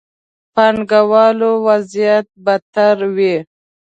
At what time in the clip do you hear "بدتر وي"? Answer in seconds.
2.45-3.35